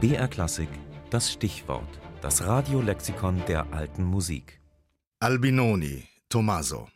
BR 0.00 0.28
Klassik, 0.28 0.70
das 1.10 1.30
Stichwort, 1.30 2.00
das 2.22 2.46
Radiolexikon 2.46 3.42
der 3.46 3.70
alten 3.74 4.02
Musik. 4.02 4.58
Albinoni, 5.18 6.04
Tommaso. 6.30 6.88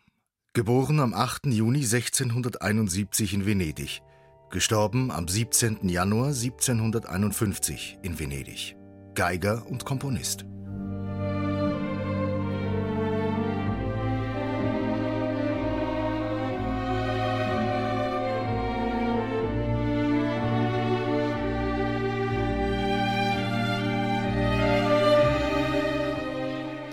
Geboren 0.55 1.01
am 1.01 1.13
8. 1.13 1.45
Juni 1.49 1.81
1671 1.81 3.35
in 3.35 3.45
Venedig. 3.45 4.01
Gestorben 4.49 5.11
am 5.11 5.29
17. 5.29 5.87
Januar 5.87 6.29
1751 6.29 7.99
in 8.01 8.19
Venedig. 8.19 8.75
Geiger 9.15 9.67
und 9.67 9.85
Komponist. 9.85 10.47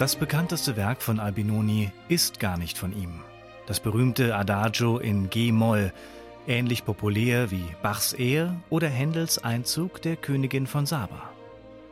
Das 0.01 0.15
bekannteste 0.15 0.77
Werk 0.77 1.03
von 1.03 1.19
Albinoni 1.19 1.91
ist 2.09 2.39
gar 2.39 2.57
nicht 2.57 2.75
von 2.75 2.91
ihm. 2.91 3.19
Das 3.67 3.79
berühmte 3.79 4.35
Adagio 4.35 4.97
in 4.97 5.29
G-Moll, 5.29 5.93
ähnlich 6.47 6.83
populär 6.85 7.51
wie 7.51 7.67
Bachs 7.83 8.13
Ehe 8.13 8.59
oder 8.71 8.89
Händels 8.89 9.43
Einzug 9.43 10.01
der 10.01 10.15
Königin 10.15 10.65
von 10.65 10.87
Saba. 10.87 11.29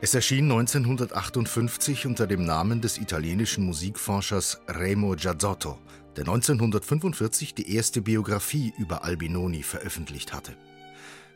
Es 0.01 0.15
erschien 0.15 0.45
1958 0.45 2.07
unter 2.07 2.25
dem 2.25 2.45
Namen 2.45 2.81
des 2.81 2.97
italienischen 2.97 3.63
Musikforschers 3.67 4.59
Remo 4.67 5.11
Giazzotto, 5.15 5.77
der 6.15 6.23
1945 6.23 7.53
die 7.53 7.75
erste 7.75 8.01
Biografie 8.01 8.73
über 8.79 9.03
Albinoni 9.03 9.61
veröffentlicht 9.61 10.33
hatte. 10.33 10.53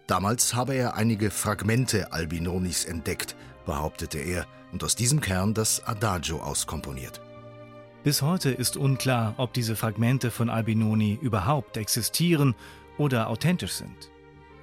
Damals 0.07 0.53
habe 0.53 0.73
er 0.73 0.95
einige 0.95 1.31
Fragmente 1.31 2.11
Albinonis 2.11 2.85
entdeckt, 2.85 3.35
behauptete 3.65 4.19
er, 4.19 4.45
und 4.71 4.83
aus 4.83 4.95
diesem 4.95 5.21
Kern 5.21 5.53
das 5.53 5.85
Adagio 5.85 6.41
auskomponiert. 6.41 7.21
Bis 8.03 8.21
heute 8.21 8.51
ist 8.51 8.75
unklar, 8.75 9.33
ob 9.37 9.53
diese 9.53 9.77
Fragmente 9.77 10.29
von 10.29 10.49
Albinoni 10.49 11.17
überhaupt 11.21 11.77
existieren 11.77 12.53
oder 12.97 13.29
authentisch 13.29 13.73
sind. 13.73 14.11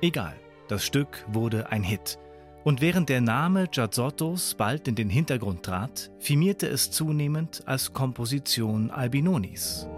Egal, 0.03 0.35
das 0.69 0.85
Stück 0.85 1.25
wurde 1.29 1.71
ein 1.71 1.83
Hit. 1.83 2.19
Und 2.65 2.83
während 2.83 3.09
der 3.09 3.23
Name 3.23 3.67
Giazzottos 3.69 4.55
bald 4.55 4.89
in 4.89 4.95
den 4.95 5.09
Hintergrund 5.09 5.63
trat, 5.63 6.11
firmierte 6.19 6.69
es 6.69 6.91
zunehmend 6.91 7.63
als 7.67 7.95
Komposition 7.95 8.91
Albinonis. 8.91 9.89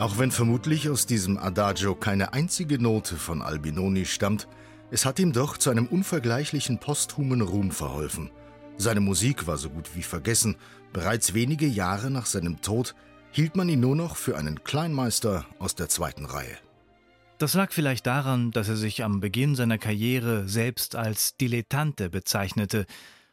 Auch 0.00 0.18
wenn 0.18 0.32
vermutlich 0.32 0.90
aus 0.90 1.06
diesem 1.06 1.38
Adagio 1.38 1.94
keine 1.94 2.32
einzige 2.32 2.82
Note 2.82 3.14
von 3.16 3.42
Albinoni 3.42 4.06
stammt, 4.06 4.48
es 4.90 5.06
hat 5.06 5.20
ihm 5.20 5.32
doch 5.32 5.56
zu 5.56 5.70
einem 5.70 5.86
unvergleichlichen 5.86 6.78
posthumen 6.78 7.40
Ruhm 7.40 7.70
verholfen. 7.70 8.30
Seine 8.76 9.00
Musik 9.00 9.46
war 9.46 9.56
so 9.56 9.70
gut 9.70 9.94
wie 9.94 10.02
vergessen. 10.02 10.56
Bereits 10.92 11.32
wenige 11.32 11.66
Jahre 11.66 12.10
nach 12.10 12.26
seinem 12.26 12.60
Tod 12.60 12.96
hielt 13.30 13.54
man 13.54 13.68
ihn 13.68 13.80
nur 13.80 13.94
noch 13.94 14.16
für 14.16 14.36
einen 14.36 14.64
Kleinmeister 14.64 15.46
aus 15.60 15.76
der 15.76 15.88
zweiten 15.88 16.24
Reihe. 16.24 16.56
Das 17.38 17.54
lag 17.54 17.72
vielleicht 17.72 18.06
daran, 18.06 18.50
dass 18.50 18.68
er 18.68 18.76
sich 18.76 19.04
am 19.04 19.20
Beginn 19.20 19.54
seiner 19.54 19.78
Karriere 19.78 20.48
selbst 20.48 20.96
als 20.96 21.36
Dilettante 21.36 22.10
bezeichnete. 22.10 22.86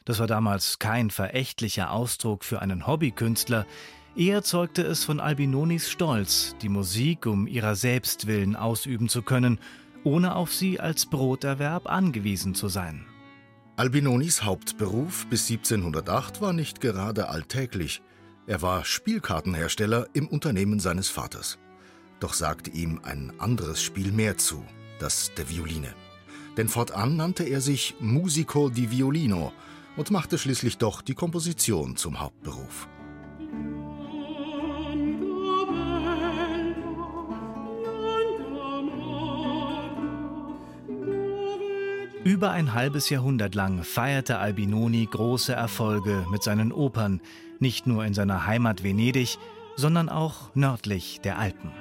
Das 0.05 0.19
war 0.19 0.27
damals 0.27 0.77
kein 0.77 1.09
verächtlicher 1.09 1.91
Ausdruck 1.91 2.43
für 2.43 2.61
einen 2.61 2.85
Hobbykünstler, 2.85 3.65
Eher 4.15 4.43
zeugte 4.43 4.81
es 4.83 5.05
von 5.05 5.21
Albinonis 5.21 5.89
Stolz, 5.89 6.55
die 6.61 6.67
Musik 6.67 7.25
um 7.25 7.47
ihrer 7.47 7.75
selbst 7.75 8.27
willen 8.27 8.57
ausüben 8.57 9.07
zu 9.07 9.21
können, 9.21 9.57
ohne 10.03 10.35
auf 10.35 10.53
sie 10.53 10.81
als 10.81 11.05
Broterwerb 11.05 11.89
angewiesen 11.89 12.53
zu 12.53 12.67
sein. 12.67 13.05
Albinonis 13.77 14.43
Hauptberuf 14.43 15.25
bis 15.27 15.49
1708 15.49 16.41
war 16.41 16.51
nicht 16.51 16.81
gerade 16.81 17.29
alltäglich. 17.29 18.01
Er 18.47 18.61
war 18.61 18.83
Spielkartenhersteller 18.83 20.07
im 20.11 20.27
Unternehmen 20.27 20.81
seines 20.81 21.07
Vaters. 21.07 21.57
Doch 22.19 22.33
sagte 22.33 22.69
ihm 22.69 22.99
ein 23.03 23.31
anderes 23.39 23.81
Spiel 23.81 24.11
mehr 24.11 24.37
zu, 24.37 24.61
das 24.99 25.31
der 25.37 25.49
Violine. 25.49 25.95
Denn 26.57 26.67
fortan 26.67 27.15
nannte 27.15 27.45
er 27.45 27.61
sich 27.61 27.95
Musico 28.01 28.69
di 28.69 28.91
Violino 28.91 29.53
und 29.95 30.11
machte 30.11 30.37
schließlich 30.37 30.77
doch 30.77 31.01
die 31.01 31.15
Komposition 31.15 31.95
zum 31.95 32.19
Hauptberuf. 32.19 32.89
Über 42.23 42.51
ein 42.51 42.75
halbes 42.75 43.09
Jahrhundert 43.09 43.55
lang 43.55 43.83
feierte 43.83 44.37
Albinoni 44.37 45.07
große 45.09 45.53
Erfolge 45.53 46.27
mit 46.29 46.43
seinen 46.43 46.71
Opern, 46.71 47.19
nicht 47.57 47.87
nur 47.87 48.05
in 48.05 48.13
seiner 48.13 48.45
Heimat 48.45 48.83
Venedig, 48.83 49.39
sondern 49.75 50.07
auch 50.07 50.53
nördlich 50.53 51.19
der 51.21 51.39
Alpen. 51.39 51.71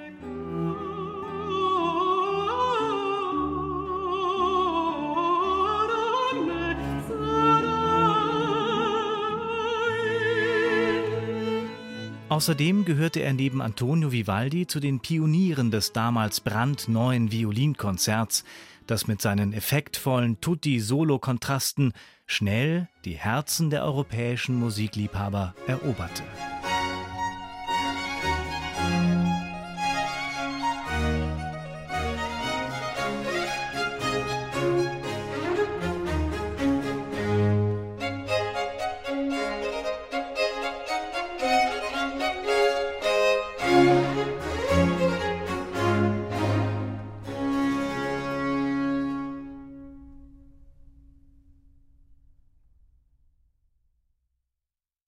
Außerdem 12.31 12.87
gehörte 12.87 13.21
er 13.21 13.35
neben 13.35 13.61
Antonio 13.61 14.13
Vivaldi 14.13 14.67
zu 14.67 14.81
den 14.81 15.01
Pionieren 15.01 15.71
des 15.71 15.93
damals 15.93 16.41
brandneuen 16.41 17.31
Violinkonzerts, 17.31 18.45
das 18.91 19.07
mit 19.07 19.23
seinen 19.23 19.53
effektvollen 19.53 20.41
Tutti-Solo-Kontrasten 20.41 21.93
schnell 22.27 22.89
die 23.05 23.17
Herzen 23.17 23.71
der 23.71 23.85
europäischen 23.85 24.57
Musikliebhaber 24.57 25.55
eroberte. 25.67 26.25